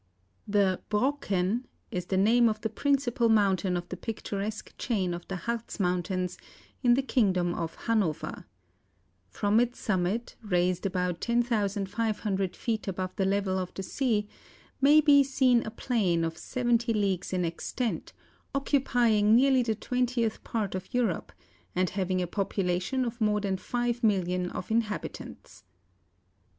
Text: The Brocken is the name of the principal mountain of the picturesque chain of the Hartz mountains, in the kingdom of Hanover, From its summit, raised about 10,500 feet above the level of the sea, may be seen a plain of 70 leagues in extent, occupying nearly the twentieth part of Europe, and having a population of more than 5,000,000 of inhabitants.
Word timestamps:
The 0.47 0.81
Brocken 0.89 1.65
is 1.91 2.07
the 2.07 2.17
name 2.17 2.49
of 2.49 2.59
the 2.61 2.69
principal 2.71 3.29
mountain 3.29 3.77
of 3.77 3.87
the 3.89 3.95
picturesque 3.95 4.73
chain 4.79 5.13
of 5.13 5.27
the 5.27 5.35
Hartz 5.35 5.79
mountains, 5.79 6.39
in 6.81 6.95
the 6.95 7.03
kingdom 7.03 7.53
of 7.53 7.75
Hanover, 7.85 8.47
From 9.29 9.59
its 9.59 9.79
summit, 9.79 10.35
raised 10.41 10.87
about 10.87 11.21
10,500 11.21 12.55
feet 12.55 12.87
above 12.87 13.15
the 13.15 13.25
level 13.25 13.59
of 13.59 13.75
the 13.75 13.83
sea, 13.83 14.27
may 14.81 15.01
be 15.01 15.23
seen 15.23 15.63
a 15.67 15.69
plain 15.69 16.23
of 16.23 16.35
70 16.35 16.91
leagues 16.95 17.31
in 17.31 17.45
extent, 17.45 18.11
occupying 18.55 19.35
nearly 19.35 19.61
the 19.61 19.75
twentieth 19.75 20.43
part 20.43 20.73
of 20.73 20.91
Europe, 20.95 21.31
and 21.75 21.91
having 21.91 22.23
a 22.23 22.25
population 22.25 23.05
of 23.05 23.21
more 23.21 23.39
than 23.39 23.55
5,000,000 23.55 24.49
of 24.51 24.71
inhabitants. 24.71 25.61